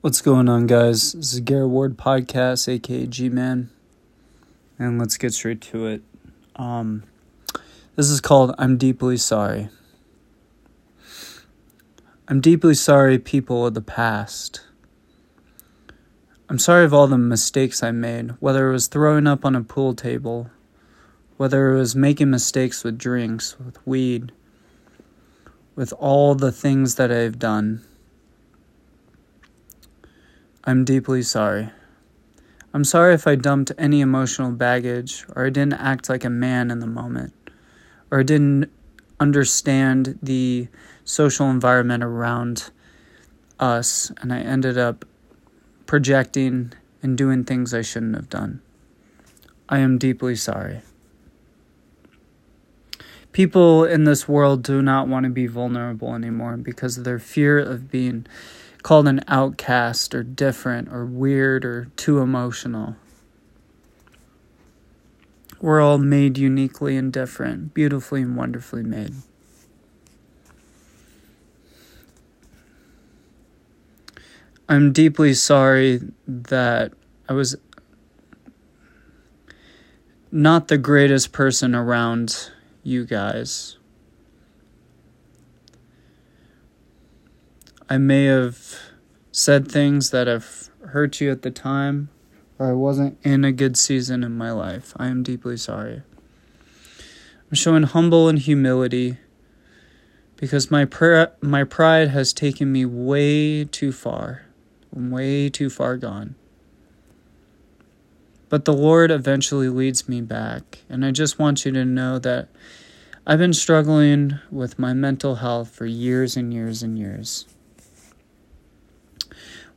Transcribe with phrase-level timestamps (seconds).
[0.00, 1.12] What's going on, guys?
[1.12, 3.68] This is Garrett Ward Podcast, aka G Man,
[4.78, 6.02] and let's get straight to it.
[6.54, 7.02] Um,
[7.96, 9.70] this is called I'm Deeply Sorry.
[12.28, 14.60] I'm deeply sorry, people of the past.
[16.48, 19.64] I'm sorry of all the mistakes I made, whether it was throwing up on a
[19.64, 20.48] pool table,
[21.38, 24.30] whether it was making mistakes with drinks, with weed,
[25.74, 27.82] with all the things that I've done.
[30.68, 31.70] I'm deeply sorry.
[32.74, 36.70] I'm sorry if I dumped any emotional baggage, or I didn't act like a man
[36.70, 37.32] in the moment,
[38.10, 38.70] or I didn't
[39.18, 40.68] understand the
[41.04, 42.70] social environment around
[43.58, 45.06] us, and I ended up
[45.86, 48.60] projecting and doing things I shouldn't have done.
[49.70, 50.82] I am deeply sorry.
[53.32, 57.58] People in this world do not want to be vulnerable anymore because of their fear
[57.58, 58.26] of being
[58.88, 62.96] called an outcast or different or weird or too emotional.
[65.60, 69.12] We're all made uniquely and different, beautifully and wonderfully made.
[74.70, 76.94] I'm deeply sorry that
[77.28, 77.56] I was
[80.32, 82.50] not the greatest person around
[82.82, 83.76] you guys.
[87.90, 88.67] I may have
[89.38, 92.08] said things that have hurt you at the time,
[92.58, 94.92] or I wasn't in a good season in my life.
[94.96, 96.02] I am deeply sorry.
[96.98, 99.18] I'm showing humble and humility
[100.34, 100.88] because my
[101.40, 104.42] my pride has taken me way too far.
[104.94, 106.34] I'm way too far gone.
[108.48, 112.48] But the Lord eventually leads me back, and I just want you to know that
[113.24, 117.46] I've been struggling with my mental health for years and years and years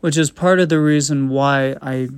[0.01, 2.09] which is part of the reason why I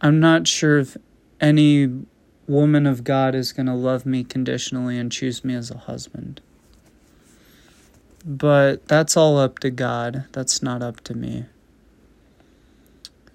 [0.00, 0.96] I'm not sure if
[1.40, 2.04] any
[2.46, 6.40] woman of God is going to love me conditionally and choose me as a husband.
[8.24, 10.24] But that's all up to God.
[10.32, 11.46] That's not up to me.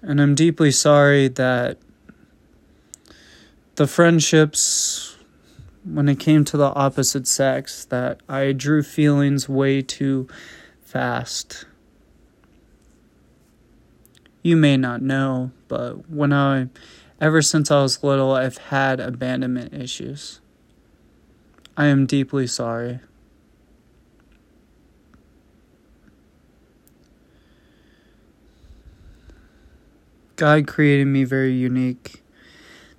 [0.02, 1.78] And I'm deeply sorry that
[3.76, 5.16] the friendships
[5.84, 10.28] when it came to the opposite sex that I drew feelings way too
[10.82, 11.64] fast
[14.42, 16.68] you may not know, but when I,
[17.20, 20.40] ever since I was little, I've had abandonment issues.
[21.76, 23.00] I am deeply sorry.
[30.36, 32.22] God created me very unique.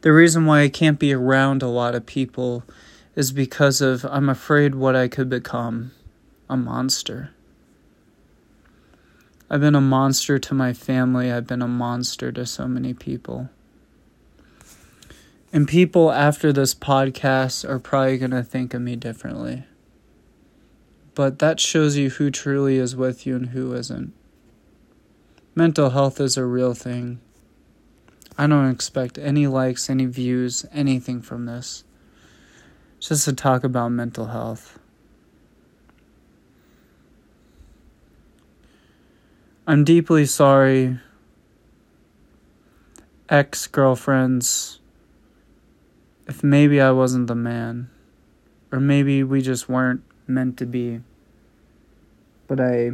[0.01, 2.63] The reason why I can't be around a lot of people
[3.15, 5.91] is because of I'm afraid what I could become
[6.47, 7.31] a monster.
[9.53, 11.29] I've been a monster to my family.
[11.29, 13.49] I've been a monster to so many people.
[15.51, 19.65] And people after this podcast are probably going to think of me differently.
[21.15, 24.13] But that shows you who truly is with you and who isn't.
[25.53, 27.19] Mental health is a real thing.
[28.37, 31.83] I don't expect any likes, any views, anything from this.
[32.99, 34.79] It's Just to talk about mental health.
[39.71, 40.99] I'm deeply sorry,
[43.29, 44.81] ex girlfriends,
[46.27, 47.89] if maybe I wasn't the man,
[48.69, 50.99] or maybe we just weren't meant to be,
[52.49, 52.91] but I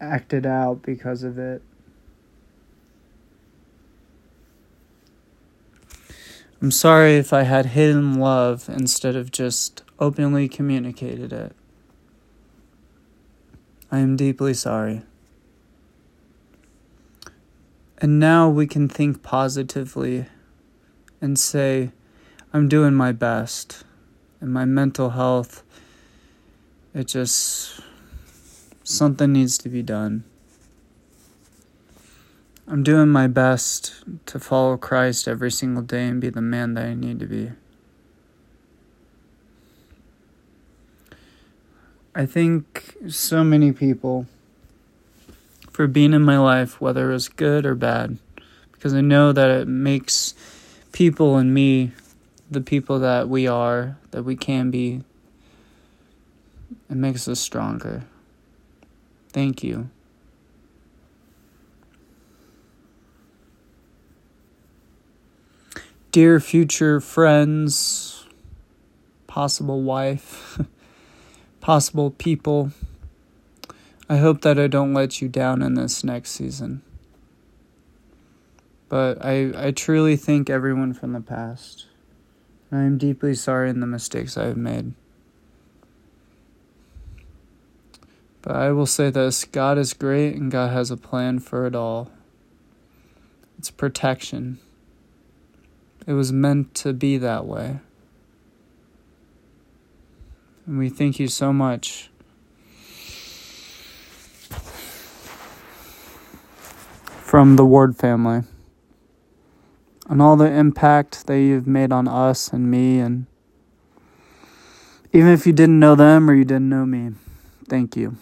[0.00, 1.60] acted out because of it.
[6.60, 11.56] I'm sorry if I had hidden love instead of just openly communicated it.
[13.90, 15.02] I am deeply sorry.
[18.02, 20.26] And now we can think positively
[21.20, 21.92] and say,
[22.52, 23.84] I'm doing my best.
[24.40, 25.62] And my mental health,
[26.92, 27.80] it just,
[28.82, 30.24] something needs to be done.
[32.66, 36.86] I'm doing my best to follow Christ every single day and be the man that
[36.86, 37.52] I need to be.
[42.16, 44.26] I think so many people
[45.72, 48.18] for being in my life, whether it was good or bad,
[48.72, 50.34] because I know that it makes
[50.92, 51.92] people and me
[52.50, 55.02] the people that we are, that we can be.
[56.90, 58.04] It makes us stronger.
[59.30, 59.88] Thank you.
[66.10, 68.26] Dear future friends,
[69.26, 70.60] possible wife,
[71.62, 72.72] possible people.
[74.12, 76.82] I hope that I don't let you down in this next season.
[78.90, 81.86] But I, I truly thank everyone from the past.
[82.70, 84.92] I am deeply sorry in the mistakes I have made.
[88.42, 91.74] But I will say this God is great and God has a plan for it
[91.74, 92.10] all.
[93.58, 94.58] It's protection.
[96.06, 97.78] It was meant to be that way.
[100.66, 102.10] And we thank you so much.
[107.32, 108.42] From the Ward family.
[110.06, 113.24] And all the impact that you've made on us and me, and
[115.14, 117.12] even if you didn't know them or you didn't know me,
[117.70, 118.18] thank you.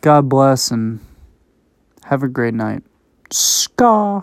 [0.00, 1.00] God bless and
[2.04, 2.84] have a great night.
[3.32, 4.22] Ska.